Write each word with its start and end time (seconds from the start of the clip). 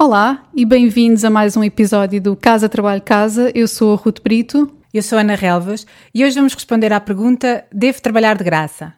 Olá 0.00 0.44
e 0.54 0.64
bem-vindos 0.64 1.24
a 1.24 1.30
mais 1.30 1.56
um 1.56 1.64
episódio 1.64 2.22
do 2.22 2.36
Casa 2.36 2.68
Trabalho 2.68 3.02
Casa. 3.02 3.50
Eu 3.52 3.66
sou 3.66 3.94
a 3.94 3.96
Ruth 3.96 4.22
Brito. 4.22 4.72
Eu 4.94 5.02
sou 5.02 5.18
a 5.18 5.22
Ana 5.22 5.34
Relvas 5.34 5.84
e 6.14 6.24
hoje 6.24 6.36
vamos 6.36 6.54
responder 6.54 6.92
à 6.92 7.00
pergunta: 7.00 7.64
devo 7.72 8.00
trabalhar 8.00 8.38
de 8.38 8.44
graça? 8.44 8.94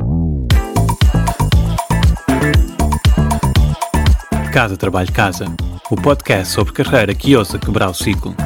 Casa 4.52 4.76
Trabalho 4.76 5.10
Casa, 5.10 5.46
o 5.90 5.96
podcast 5.96 6.52
sobre 6.52 6.74
carreira 6.74 7.14
que 7.14 7.35
ousa 7.35 7.59
quebrar 7.59 7.89
o 7.89 7.95
ciclo. 7.95 8.37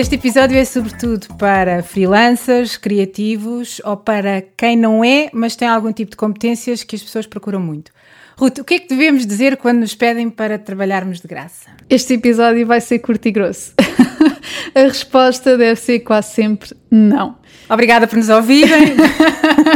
Este 0.00 0.14
episódio 0.14 0.56
é 0.56 0.64
sobretudo 0.64 1.26
para 1.36 1.82
freelancers, 1.82 2.78
criativos 2.78 3.82
ou 3.84 3.98
para 3.98 4.42
quem 4.56 4.74
não 4.74 5.04
é, 5.04 5.28
mas 5.30 5.54
tem 5.54 5.68
algum 5.68 5.92
tipo 5.92 6.12
de 6.12 6.16
competências 6.16 6.82
que 6.82 6.96
as 6.96 7.02
pessoas 7.02 7.26
procuram 7.26 7.60
muito. 7.60 7.92
Ruth, 8.38 8.60
o 8.60 8.64
que 8.64 8.74
é 8.76 8.78
que 8.78 8.88
devemos 8.88 9.26
dizer 9.26 9.58
quando 9.58 9.80
nos 9.80 9.94
pedem 9.94 10.30
para 10.30 10.58
trabalharmos 10.58 11.20
de 11.20 11.28
graça? 11.28 11.68
Este 11.90 12.14
episódio 12.14 12.66
vai 12.66 12.80
ser 12.80 13.00
curto 13.00 13.28
e 13.28 13.30
grosso. 13.30 13.74
a 14.74 14.80
resposta 14.80 15.58
deve 15.58 15.78
ser 15.78 16.00
quase 16.00 16.32
sempre 16.32 16.70
não. 16.90 17.36
Obrigada 17.68 18.06
por 18.06 18.16
nos 18.16 18.30
ouvirem. 18.30 18.96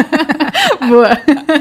Boa. 0.89 1.19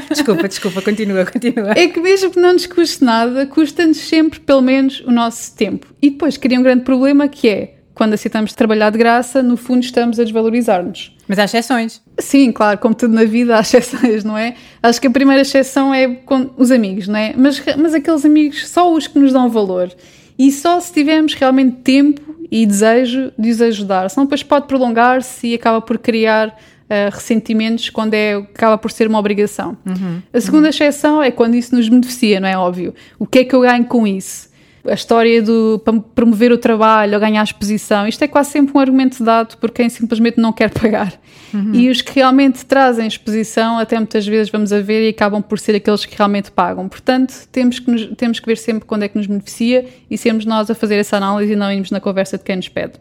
Desculpa, 0.09 0.47
desculpa, 0.47 0.81
continua, 0.81 1.25
continua. 1.25 1.71
É 1.75 1.89
que 1.89 1.99
mesmo 1.99 2.31
que 2.31 2.39
não 2.39 2.53
nos 2.53 2.65
custe 2.65 3.03
nada, 3.03 3.45
custa-nos 3.45 3.97
sempre 3.97 4.39
pelo 4.39 4.61
menos 4.61 5.01
o 5.01 5.11
nosso 5.11 5.53
tempo. 5.53 5.93
E 6.01 6.11
depois 6.11 6.37
cria 6.37 6.57
um 6.57 6.63
grande 6.63 6.85
problema 6.85 7.27
que 7.27 7.49
é 7.49 7.82
quando 7.93 8.13
aceitamos 8.13 8.53
trabalhar 8.53 8.89
de 8.89 8.97
graça, 8.97 9.43
no 9.43 9.55
fundo 9.55 9.83
estamos 9.83 10.19
a 10.19 10.23
desvalorizar-nos. 10.23 11.15
Mas 11.27 11.39
há 11.39 11.45
exceções. 11.45 12.01
Sim, 12.17 12.51
claro, 12.51 12.77
como 12.79 12.95
tudo 12.95 13.13
na 13.13 13.23
vida 13.23 13.55
há 13.57 13.61
exceções, 13.61 14.23
não 14.23 14.37
é? 14.37 14.55
Acho 14.81 14.99
que 14.99 15.07
a 15.07 15.11
primeira 15.11 15.41
exceção 15.41 15.93
é 15.93 16.07
com 16.07 16.49
os 16.57 16.71
amigos, 16.71 17.07
não 17.07 17.17
é? 17.17 17.33
Mas, 17.37 17.63
mas 17.77 17.93
aqueles 17.93 18.25
amigos, 18.25 18.67
só 18.67 18.91
os 18.91 19.07
que 19.07 19.19
nos 19.19 19.31
dão 19.31 19.49
valor. 19.49 19.91
E 20.37 20.51
só 20.51 20.79
se 20.79 20.91
tivermos 20.91 21.33
realmente 21.35 21.77
tempo 21.77 22.33
e 22.51 22.65
desejo 22.65 23.31
de 23.37 23.49
os 23.49 23.61
ajudar. 23.61 24.09
Senão 24.09 24.25
depois 24.25 24.43
pode 24.43 24.67
prolongar-se 24.67 25.47
e 25.47 25.53
acaba 25.53 25.81
por 25.81 25.97
criar 25.97 26.49
uh, 26.49 27.11
ressentimentos 27.11 27.89
quando 27.89 28.13
é, 28.13 28.35
acaba 28.35 28.77
por 28.77 28.91
ser 28.91 29.07
uma 29.07 29.19
obrigação. 29.19 29.77
Uhum, 29.85 30.21
a 30.31 30.41
segunda 30.41 30.63
uhum. 30.63 30.69
exceção 30.69 31.23
é 31.23 31.31
quando 31.31 31.55
isso 31.55 31.75
nos 31.75 31.87
beneficia, 31.89 32.39
não 32.39 32.47
é 32.47 32.57
óbvio? 32.57 32.93
O 33.17 33.25
que 33.25 33.39
é 33.39 33.45
que 33.45 33.55
eu 33.55 33.61
ganho 33.61 33.85
com 33.85 34.05
isso? 34.05 34.52
A 34.85 34.93
história 34.93 35.41
do 35.41 35.81
promover 36.13 36.51
o 36.51 36.57
trabalho 36.57 37.13
ou 37.13 37.19
ganhar 37.19 37.43
exposição, 37.43 38.05
isto 38.05 38.21
é 38.21 38.27
quase 38.27 38.51
sempre 38.51 38.75
um 38.75 38.79
argumento 38.79 39.23
dado 39.23 39.57
por 39.57 39.71
quem 39.71 39.87
simplesmente 39.89 40.39
não 40.39 40.51
quer 40.51 40.69
pagar. 40.69 41.13
Uhum. 41.53 41.73
E 41.73 41.89
os 41.89 42.01
que 42.01 42.13
realmente 42.13 42.65
trazem 42.65 43.07
exposição, 43.07 43.79
até 43.79 43.97
muitas 43.97 44.27
vezes 44.27 44.51
vamos 44.51 44.73
a 44.73 44.81
ver 44.81 45.05
e 45.05 45.09
acabam 45.09 45.41
por 45.41 45.57
ser 45.57 45.75
aqueles 45.75 46.05
que 46.05 46.17
realmente 46.17 46.51
pagam. 46.51 46.89
Portanto, 46.89 47.47
temos 47.51 47.79
que, 47.79 47.89
nos, 47.89 48.07
temos 48.17 48.39
que 48.39 48.45
ver 48.45 48.57
sempre 48.57 48.85
quando 48.85 49.03
é 49.03 49.07
que 49.07 49.17
nos 49.17 49.27
beneficia 49.27 49.85
e 50.09 50.17
sermos 50.17 50.45
nós 50.45 50.69
a 50.69 50.75
fazer 50.75 50.95
essa 50.95 51.15
análise 51.15 51.53
e 51.53 51.55
não 51.55 51.71
irmos 51.71 51.89
na 51.89 52.01
conversa 52.01 52.37
de 52.37 52.43
quem 52.43 52.57
nos 52.57 52.67
pede. 52.67 52.93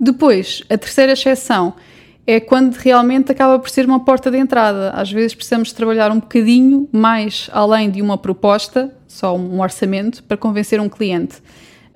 Depois, 0.00 0.62
a 0.68 0.76
terceira 0.76 1.12
exceção 1.12 1.74
é 2.26 2.40
quando 2.40 2.74
realmente 2.74 3.30
acaba 3.30 3.58
por 3.58 3.70
ser 3.70 3.86
uma 3.86 4.04
porta 4.04 4.30
de 4.30 4.38
entrada. 4.38 4.90
Às 4.90 5.12
vezes 5.12 5.34
precisamos 5.34 5.72
trabalhar 5.72 6.10
um 6.10 6.18
bocadinho 6.18 6.88
mais 6.90 7.48
além 7.52 7.88
de 7.90 8.02
uma 8.02 8.18
proposta, 8.18 8.92
só 9.06 9.36
um 9.36 9.60
orçamento, 9.60 10.22
para 10.24 10.36
convencer 10.36 10.80
um 10.80 10.88
cliente. 10.88 11.36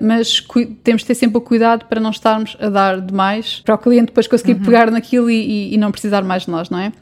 Mas 0.00 0.44
temos 0.83 1.03
de 1.03 1.08
ter 1.08 1.14
sempre 1.14 1.39
o 1.39 1.41
cuidado 1.41 1.84
para 1.84 2.00
não 2.00 2.11
estarmos 2.11 2.56
a 2.58 2.69
dar 2.70 3.00
demais 3.00 3.61
para 3.64 3.75
o 3.75 3.78
cliente 3.78 4.06
depois 4.06 4.27
conseguir 4.27 4.55
uhum. 4.55 4.64
pegar 4.64 4.91
naquilo 4.91 5.31
e, 5.31 5.34
e, 5.34 5.75
e 5.75 5.78
não 5.78 5.92
precisar 5.92 6.22
mais 6.22 6.44
de 6.44 6.50
nós, 6.50 6.70
não 6.70 6.78
é? 6.78 6.92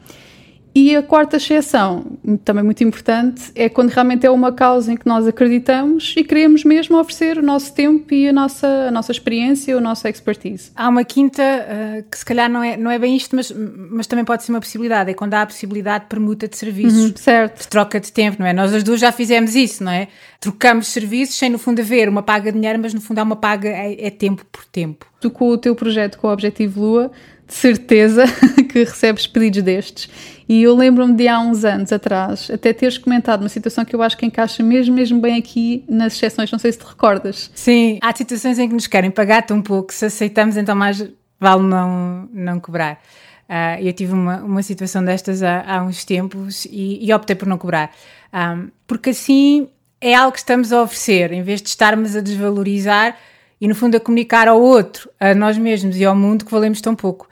E 0.73 0.95
a 0.95 1.01
quarta 1.01 1.37
exceção, 1.37 2.05
também 2.45 2.63
muito 2.63 2.83
importante, 2.83 3.51
é 3.55 3.67
quando 3.67 3.89
realmente 3.89 4.25
é 4.25 4.29
uma 4.29 4.51
causa 4.51 4.93
em 4.93 4.97
que 4.97 5.05
nós 5.05 5.27
acreditamos 5.27 6.13
e 6.15 6.23
queremos 6.23 6.63
mesmo 6.63 6.97
oferecer 6.99 7.37
o 7.39 7.41
nosso 7.41 7.73
tempo 7.73 8.13
e 8.13 8.29
a 8.29 8.33
nossa, 8.33 8.67
a 8.67 8.91
nossa 8.91 9.11
experiência, 9.11 9.75
a 9.75 9.81
nossa 9.81 10.09
expertise. 10.09 10.71
Há 10.75 10.87
uma 10.87 11.03
quinta 11.03 11.41
uh, 11.41 12.03
que 12.09 12.17
se 12.17 12.23
calhar 12.23 12.49
não 12.49 12.63
é, 12.63 12.77
não 12.77 12.91
é 12.91 12.99
bem 12.99 13.15
isto, 13.15 13.35
mas, 13.35 13.51
mas 13.51 14.05
também 14.05 14.23
pode 14.23 14.43
ser 14.43 14.51
uma 14.51 14.59
possibilidade, 14.59 15.09
é 15.09 15.13
quando 15.13 15.33
há 15.33 15.41
a 15.41 15.45
possibilidade 15.45 16.03
de 16.03 16.09
permuta 16.09 16.47
de 16.47 16.55
serviços. 16.55 17.09
Uhum, 17.09 17.13
certo. 17.15 17.61
De 17.61 17.67
troca 17.67 17.99
de 17.99 18.11
tempo, 18.11 18.37
não 18.39 18.47
é? 18.47 18.53
Nós 18.53 18.73
as 18.73 18.83
duas 18.83 18.99
já 18.99 19.11
fizemos 19.11 19.55
isso, 19.55 19.83
não 19.83 19.91
é? 19.91 20.07
Trocamos 20.39 20.87
serviços 20.87 21.35
sem 21.35 21.49
no 21.49 21.57
fundo 21.57 21.81
haver 21.81 22.07
uma 22.07 22.21
paga 22.21 22.51
de 22.51 22.57
dinheiro, 22.57 22.79
mas 22.79 22.93
no 22.93 23.01
fundo 23.01 23.19
há 23.19 23.23
uma 23.23 23.35
paga, 23.35 23.69
é, 23.69 24.07
é 24.07 24.09
tempo 24.11 24.45
por 24.51 24.63
tempo. 24.65 25.07
Tu 25.19 25.31
com 25.31 25.49
o 25.49 25.57
teu 25.57 25.75
projeto 25.75 26.17
com 26.17 26.27
o 26.27 26.31
Objetivo 26.31 26.79
Lua 26.79 27.11
de 27.49 27.55
certeza 27.55 28.23
que 28.71 28.83
recebes 28.83 29.25
pedidos 29.25 29.63
destes. 29.63 30.09
E 30.47 30.63
eu 30.63 30.75
lembro-me 30.75 31.13
de 31.15 31.27
há 31.27 31.39
uns 31.39 31.65
anos 31.65 31.91
atrás 31.91 32.49
até 32.51 32.71
teres 32.71 32.97
comentado 32.97 33.41
uma 33.41 33.49
situação 33.49 33.83
que 33.83 33.95
eu 33.95 34.01
acho 34.01 34.15
que 34.15 34.25
encaixa 34.25 34.63
mesmo, 34.63 34.95
mesmo 34.95 35.19
bem 35.19 35.37
aqui 35.37 35.83
nas 35.89 36.13
exceções, 36.13 36.51
não 36.51 36.59
sei 36.59 36.71
se 36.71 36.79
te 36.79 36.85
recordas. 36.85 37.51
Sim, 37.53 37.99
há 38.01 38.15
situações 38.15 38.59
em 38.59 38.67
que 38.67 38.73
nos 38.73 38.87
querem 38.87 39.09
pagar-te 39.11 39.51
um 39.51 39.61
pouco, 39.61 39.91
se 39.91 40.05
aceitamos 40.05 40.57
então 40.57 40.75
mais 40.75 41.03
vale 41.39 41.63
não, 41.63 42.29
não 42.31 42.59
cobrar. 42.59 43.01
Uh, 43.49 43.81
eu 43.81 43.93
tive 43.93 44.13
uma, 44.13 44.37
uma 44.43 44.61
situação 44.61 45.03
destas 45.03 45.41
há, 45.41 45.63
há 45.65 45.83
uns 45.83 46.05
tempos 46.05 46.65
e, 46.65 47.03
e, 47.03 47.11
optei 47.11 47.35
por 47.35 47.47
não 47.47 47.57
cobrar. 47.57 47.91
Um, 48.31 48.69
porque 48.85 49.09
assim 49.09 49.69
é 49.99 50.13
algo 50.13 50.31
que 50.31 50.39
estamos 50.39 50.71
a 50.71 50.83
oferecer, 50.83 51.31
em 51.31 51.41
vez 51.41 51.61
de 51.61 51.69
estarmos 51.69 52.15
a 52.15 52.21
desvalorizar 52.21 53.17
e 53.59 53.67
no 53.67 53.75
fundo 53.75 53.97
a 53.97 53.99
comunicar 53.99 54.47
ao 54.47 54.61
outro, 54.61 55.09
a 55.19 55.33
nós 55.33 55.57
mesmos 55.57 55.97
e 55.97 56.05
ao 56.05 56.15
mundo 56.15 56.45
que 56.45 56.51
valemos 56.51 56.79
tão 56.81 56.95
pouco. 56.95 57.28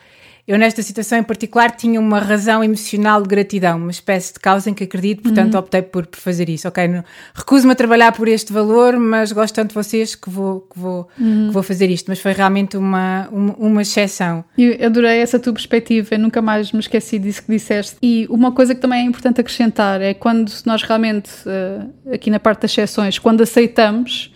Eu, 0.47 0.57
nesta 0.57 0.81
situação 0.81 1.17
em 1.17 1.23
particular, 1.23 1.71
tinha 1.71 1.99
uma 1.99 2.19
razão 2.19 2.63
emocional 2.63 3.21
de 3.21 3.27
gratidão, 3.27 3.77
uma 3.77 3.91
espécie 3.91 4.33
de 4.33 4.39
causa 4.39 4.69
em 4.69 4.73
que 4.73 4.85
acredito, 4.85 5.21
portanto, 5.21 5.55
uhum. 5.55 5.59
optei 5.59 5.81
por, 5.81 6.07
por, 6.07 6.17
fazer 6.17 6.47
isso. 6.47 6.65
Ok, 6.69 7.03
recuso-me 7.35 7.73
a 7.73 7.75
trabalhar 7.75 8.13
por 8.13 8.29
este 8.29 8.53
valor, 8.53 8.97
mas 8.97 9.33
gosto 9.33 9.53
tanto 9.53 9.69
de 9.69 9.75
vocês 9.75 10.15
que 10.15 10.29
vou, 10.29 10.61
que 10.61 10.79
vou, 10.79 11.09
uhum. 11.19 11.47
que 11.47 11.53
vou 11.53 11.61
fazer 11.61 11.89
isto. 11.89 12.05
Mas 12.07 12.19
foi 12.19 12.31
realmente 12.31 12.77
uma, 12.77 13.27
uma, 13.29 13.55
uma 13.55 13.81
exceção. 13.81 14.45
Eu 14.57 14.85
adorei 14.85 15.19
essa 15.19 15.37
tua 15.37 15.51
perspectiva, 15.51 16.15
eu 16.15 16.19
nunca 16.19 16.41
mais 16.41 16.71
me 16.71 16.79
esqueci 16.79 17.19
disso 17.19 17.43
que 17.43 17.51
disseste. 17.51 17.97
E 18.01 18.25
uma 18.29 18.53
coisa 18.53 18.73
que 18.73 18.79
também 18.79 19.01
é 19.01 19.03
importante 19.03 19.41
acrescentar 19.41 20.01
é 20.01 20.13
quando 20.13 20.49
nós 20.65 20.81
realmente, 20.81 21.29
eh, 21.45 22.13
aqui 22.15 22.29
na 22.29 22.39
parte 22.39 22.61
das 22.61 22.71
exceções, 22.71 23.19
quando 23.19 23.41
aceitamos 23.41 24.31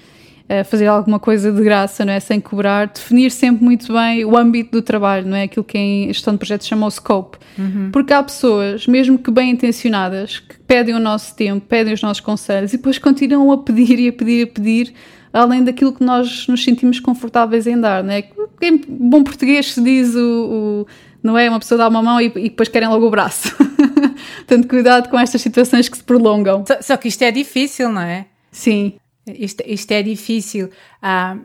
fazer 0.64 0.88
alguma 0.88 1.20
coisa 1.20 1.52
de 1.52 1.64
graça, 1.64 2.04
não 2.04 2.14
é? 2.14 2.20
Sem 2.20 2.40
cobrar, 2.40 2.88
definir 2.88 3.32
sempre 3.32 3.64
muito 3.64 3.92
bem 3.94 4.26
o 4.26 4.38
âmbito 4.38 4.72
do 4.72 4.82
trabalho, 4.82 5.28
não 5.28 5.38
é? 5.38 5.44
Aquilo 5.44 5.64
que 5.64 5.78
em 5.78 6.08
gestão 6.08 6.34
de 6.34 6.40
projetos 6.40 6.68
chama 6.68 6.86
o 6.86 6.92
scope. 6.92 7.38
Uhum. 7.58 7.90
Porque 7.92 8.14
há 8.14 8.22
pessoas, 8.22 8.88
mesmo 8.88 9.18
que 9.18 9.32
bem 9.32 9.52
intencionadas, 9.52 10.40
que 10.40 10.60
pedem 10.60 10.96
o 10.96 11.00
nosso 11.00 11.36
tempo, 11.36 11.66
pedem 11.68 11.94
os 11.94 12.02
nossos 12.02 12.22
conselhos 12.22 12.74
e 12.74 12.78
depois 12.78 12.98
continuam 12.98 13.52
a 13.52 13.58
pedir 13.58 14.00
e 14.00 14.08
a 14.10 14.14
pedir 14.14 14.40
e 14.40 14.44
a 14.44 14.48
pedir, 14.48 14.94
além 15.32 15.64
daquilo 15.64 15.94
que 15.94 16.04
nós 16.04 16.48
nos 16.48 16.64
sentimos 16.64 17.00
confortáveis 17.00 17.68
em 17.68 17.80
dar, 17.80 18.04
não 18.04 18.14
é? 18.14 18.24
Em 18.62 18.78
bom 18.88 19.24
português 19.24 19.74
se 19.74 19.82
diz 19.82 20.16
o, 20.16 20.86
o 20.86 20.88
não 21.24 21.38
é? 21.38 21.50
Uma 21.50 21.60
pessoa 21.60 21.78
dá 21.78 21.88
uma 21.88 22.02
mão 22.02 22.20
e, 22.20 22.26
e 22.26 22.50
depois 22.50 22.68
querem 22.68 22.90
logo 22.90 23.08
o 23.08 23.10
braço. 23.10 23.56
Portanto, 24.38 24.68
cuidado 24.68 25.10
com 25.10 25.20
estas 25.20 25.42
situações 25.42 25.88
que 25.88 25.98
se 25.98 26.04
prolongam. 26.04 26.66
Só, 26.66 26.82
só 26.82 26.98
que 26.98 27.08
isto 27.08 27.22
é 27.22 27.32
difícil, 27.32 27.92
não 27.92 28.02
é? 28.02 28.26
Sim. 28.52 28.94
Isto, 29.28 29.64
isto 29.66 29.92
é 29.92 30.02
difícil. 30.02 30.70
Ah, 31.02 31.38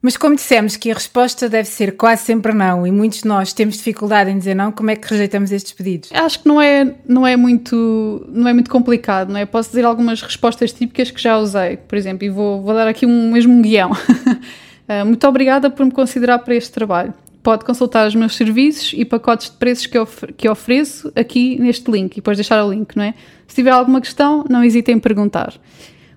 mas 0.00 0.16
como 0.16 0.36
dissemos 0.36 0.76
que 0.76 0.90
a 0.90 0.94
resposta 0.94 1.48
deve 1.48 1.68
ser 1.68 1.96
quase 1.96 2.22
sempre 2.22 2.54
não, 2.54 2.86
e 2.86 2.90
muitos 2.90 3.22
de 3.22 3.28
nós 3.28 3.52
temos 3.52 3.76
dificuldade 3.76 4.30
em 4.30 4.38
dizer 4.38 4.54
não, 4.54 4.70
como 4.70 4.90
é 4.90 4.96
que 4.96 5.08
rejeitamos 5.08 5.50
estes 5.50 5.72
pedidos? 5.72 6.10
Acho 6.12 6.40
que 6.40 6.48
não 6.48 6.60
é, 6.60 6.94
não 7.06 7.26
é, 7.26 7.36
muito, 7.36 8.24
não 8.28 8.48
é 8.48 8.52
muito 8.52 8.70
complicado, 8.70 9.30
não 9.32 9.40
é? 9.40 9.44
Posso 9.44 9.70
dizer 9.70 9.84
algumas 9.84 10.22
respostas 10.22 10.72
típicas 10.72 11.10
que 11.10 11.20
já 11.20 11.36
usei, 11.36 11.76
por 11.76 11.98
exemplo, 11.98 12.24
e 12.24 12.30
vou, 12.30 12.62
vou 12.62 12.74
dar 12.74 12.86
aqui 12.86 13.06
um 13.06 13.32
mesmo 13.32 13.52
um 13.52 13.60
guião. 13.60 13.90
uh, 13.90 15.02
muito 15.04 15.26
obrigada 15.26 15.68
por 15.68 15.84
me 15.84 15.90
considerar 15.90 16.38
para 16.38 16.54
este 16.54 16.70
trabalho. 16.70 17.12
Pode 17.42 17.64
consultar 17.64 18.06
os 18.06 18.14
meus 18.14 18.36
serviços 18.36 18.92
e 18.94 19.04
pacotes 19.04 19.50
de 19.50 19.56
preços 19.56 19.86
que, 19.86 19.98
of 19.98 20.32
que 20.34 20.48
ofereço 20.48 21.10
aqui 21.16 21.58
neste 21.58 21.90
link 21.90 22.12
e 22.12 22.16
depois 22.16 22.36
deixar 22.36 22.62
o 22.64 22.70
link, 22.70 22.94
não 22.94 23.02
é? 23.02 23.14
Se 23.48 23.56
tiver 23.56 23.70
alguma 23.70 24.00
questão, 24.00 24.44
não 24.48 24.62
hesitem 24.62 24.96
em 24.96 24.98
perguntar. 25.00 25.54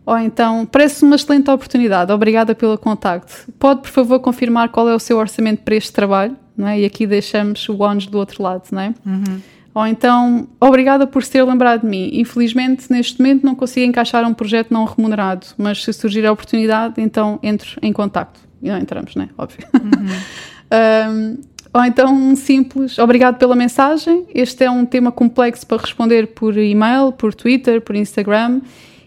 Ou 0.05 0.17
então, 0.17 0.65
parece 0.65 1.03
uma 1.03 1.15
excelente 1.15 1.49
oportunidade, 1.49 2.11
obrigada 2.11 2.55
pelo 2.55 2.77
contacto. 2.77 3.51
Pode, 3.59 3.81
por 3.81 3.89
favor, 3.89 4.19
confirmar 4.19 4.69
qual 4.69 4.89
é 4.89 4.95
o 4.95 4.99
seu 4.99 5.17
orçamento 5.17 5.61
para 5.61 5.75
este 5.75 5.93
trabalho? 5.93 6.35
Não 6.57 6.67
é? 6.67 6.81
E 6.81 6.85
aqui 6.85 7.05
deixamos 7.05 7.67
o 7.69 7.81
ONS 7.81 8.07
do 8.07 8.17
outro 8.17 8.41
lado, 8.41 8.63
não 8.71 8.81
é? 8.81 8.93
Uhum. 9.05 9.41
Ou 9.73 9.87
então, 9.87 10.47
obrigada 10.59 11.07
por 11.07 11.23
se 11.23 11.31
ter 11.31 11.43
lembrado 11.43 11.81
de 11.81 11.87
mim. 11.87 12.09
Infelizmente, 12.13 12.91
neste 12.91 13.19
momento 13.19 13.45
não 13.45 13.55
consigo 13.55 13.85
encaixar 13.85 14.27
um 14.27 14.33
projeto 14.33 14.71
não 14.71 14.83
remunerado, 14.85 15.47
mas 15.57 15.83
se 15.83 15.93
surgir 15.93 16.25
a 16.25 16.31
oportunidade, 16.31 16.95
então 16.97 17.39
entro 17.41 17.79
em 17.81 17.93
contacto. 17.93 18.39
E 18.61 18.69
não 18.69 18.77
entramos, 18.77 19.15
não 19.15 19.23
é? 19.23 19.29
Óbvio. 19.37 19.65
Uhum. 19.73 21.07
um, 21.37 21.37
ou 21.73 21.85
então 21.85 22.13
um 22.13 22.35
simples 22.35 22.99
obrigado 22.99 23.37
pela 23.37 23.55
mensagem. 23.55 24.25
Este 24.35 24.65
é 24.65 24.69
um 24.69 24.85
tema 24.85 25.11
complexo 25.11 25.65
para 25.65 25.81
responder 25.81 26.27
por 26.27 26.57
e-mail, 26.57 27.13
por 27.13 27.33
Twitter, 27.33 27.79
por 27.79 27.95
Instagram 27.95 28.59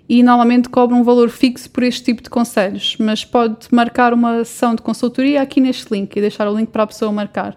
e 0.09 0.23
normalmente 0.23 0.69
cobra 0.69 0.95
um 0.95 1.03
valor 1.03 1.31
fixo 1.31 1.71
por 1.71 1.83
este 1.83 2.05
tipo 2.05 2.23
de 2.23 2.29
conselhos, 2.29 2.97
mas 2.99 3.25
pode 3.25 3.67
marcar 3.71 4.12
uma 4.12 4.45
sessão 4.45 4.75
de 4.75 4.83
consultoria 4.83 5.41
aqui 5.41 5.61
neste 5.61 5.93
link 5.93 6.15
e 6.15 6.21
deixar 6.21 6.49
o 6.49 6.56
link 6.56 6.69
para 6.69 6.83
a 6.83 6.87
pessoa 6.87 7.11
marcar. 7.11 7.56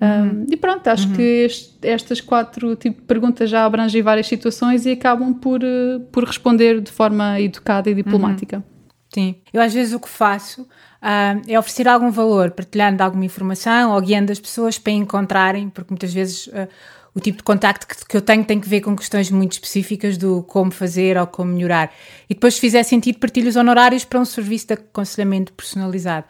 Um, 0.00 0.46
e 0.48 0.56
pronto, 0.56 0.86
acho 0.86 1.12
que 1.12 1.22
este, 1.22 1.76
estas 1.82 2.20
quatro 2.20 2.76
tipo 2.76 3.02
perguntas 3.02 3.50
já 3.50 3.64
abrangem 3.64 4.00
várias 4.00 4.28
situações 4.28 4.86
e 4.86 4.92
acabam 4.92 5.34
por, 5.34 5.60
uh, 5.60 6.00
por 6.12 6.22
responder 6.22 6.80
de 6.80 6.92
forma 6.92 7.40
educada 7.40 7.90
e 7.90 7.94
diplomática. 7.94 8.62
Sim, 9.12 9.36
eu 9.52 9.60
às 9.60 9.74
vezes 9.74 9.92
o 9.92 9.98
que 9.98 10.08
faço 10.08 10.62
uh, 10.62 11.42
é 11.48 11.58
oferecer 11.58 11.88
algum 11.88 12.12
valor, 12.12 12.52
partilhando 12.52 13.02
alguma 13.02 13.24
informação 13.24 13.92
ou 13.92 14.00
guiando 14.00 14.30
as 14.30 14.38
pessoas 14.38 14.78
para 14.78 14.92
encontrarem, 14.92 15.68
porque 15.68 15.90
muitas 15.90 16.14
vezes 16.14 16.46
uh, 16.46 16.68
o 17.14 17.20
tipo 17.20 17.38
de 17.38 17.44
contacto 17.44 17.86
que, 17.86 18.06
que, 18.06 18.16
eu 18.16 18.22
tenho 18.22 18.44
tem 18.44 18.60
que 18.60 18.68
ver 18.68 18.80
com 18.80 18.94
questões 18.94 19.30
muito 19.30 19.52
específicas 19.52 20.16
do 20.16 20.42
como 20.42 20.70
fazer 20.70 21.16
ou 21.16 21.26
como 21.26 21.52
melhorar. 21.52 21.92
E 22.28 22.34
depois, 22.34 22.54
se 22.54 22.60
fizer 22.60 22.82
sentido, 22.82 23.18
partilho 23.18 23.48
os 23.48 23.56
honorários 23.56 24.04
para 24.04 24.20
um 24.20 24.24
serviço 24.24 24.68
de 24.68 24.74
aconselhamento 24.74 25.52
personalizado. 25.52 26.26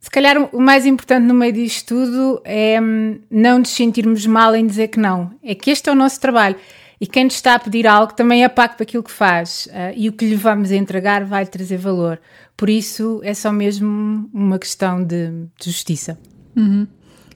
Se 0.00 0.10
calhar 0.10 0.36
o 0.54 0.60
mais 0.60 0.86
importante 0.86 1.24
no 1.24 1.34
meio 1.34 1.52
disto 1.52 1.88
tudo 1.88 2.40
é 2.44 2.80
hum, 2.80 3.18
não 3.30 3.58
nos 3.58 3.70
sentirmos 3.70 4.24
mal 4.26 4.54
em 4.54 4.66
dizer 4.66 4.88
que 4.88 5.00
não. 5.00 5.32
É 5.42 5.54
que 5.54 5.70
este 5.70 5.88
é 5.88 5.92
o 5.92 5.96
nosso 5.96 6.20
trabalho. 6.20 6.56
E 7.00 7.06
quem 7.06 7.24
nos 7.24 7.34
está 7.34 7.54
a 7.54 7.58
pedir 7.58 7.86
algo 7.86 8.14
também 8.14 8.44
é 8.44 8.48
pago 8.48 8.74
para 8.74 8.84
aquilo 8.84 9.02
que 9.02 9.10
faz. 9.10 9.66
Uh, 9.66 9.92
e 9.96 10.08
o 10.08 10.12
que 10.12 10.24
lhe 10.24 10.36
vamos 10.36 10.70
entregar 10.70 11.24
vai 11.24 11.44
trazer 11.44 11.76
valor. 11.76 12.20
Por 12.56 12.70
isso 12.70 13.20
é 13.22 13.34
só 13.34 13.52
mesmo 13.52 14.30
uma 14.32 14.58
questão 14.58 15.02
de, 15.02 15.30
de 15.58 15.66
justiça. 15.66 16.18
Uhum. 16.54 16.86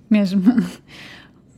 Mesmo. 0.09 0.43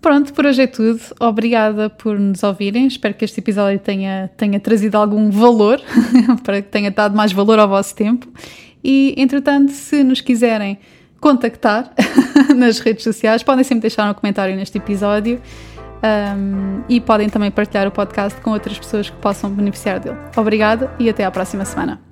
Pronto, 0.02 0.34
por 0.34 0.44
hoje 0.44 0.62
é 0.62 0.66
tudo. 0.66 1.00
Obrigada 1.20 1.88
por 1.88 2.18
nos 2.18 2.42
ouvirem. 2.42 2.88
Espero 2.88 3.14
que 3.14 3.24
este 3.24 3.38
episódio 3.38 3.78
tenha, 3.78 4.28
tenha 4.36 4.58
trazido 4.58 4.98
algum 4.98 5.30
valor, 5.30 5.80
para 6.42 6.60
que 6.60 6.68
tenha 6.68 6.90
dado 6.90 7.16
mais 7.16 7.32
valor 7.32 7.60
ao 7.60 7.68
vosso 7.68 7.94
tempo. 7.94 8.28
E, 8.82 9.14
entretanto, 9.16 9.70
se 9.70 10.02
nos 10.02 10.20
quiserem 10.20 10.76
contactar 11.20 11.94
nas 12.56 12.80
redes 12.80 13.04
sociais. 13.04 13.44
Podem 13.44 13.62
sempre 13.62 13.82
deixar 13.82 14.10
um 14.10 14.14
comentário 14.14 14.56
neste 14.56 14.76
episódio 14.76 15.40
um, 16.02 16.82
e 16.88 17.00
podem 17.00 17.28
também 17.28 17.52
partilhar 17.52 17.86
o 17.86 17.92
podcast 17.92 18.40
com 18.40 18.50
outras 18.50 18.76
pessoas 18.76 19.08
que 19.08 19.16
possam 19.18 19.48
beneficiar 19.50 20.00
dele. 20.00 20.18
Obrigada 20.36 20.92
e 20.98 21.08
até 21.08 21.24
à 21.24 21.30
próxima 21.30 21.64
semana. 21.64 22.11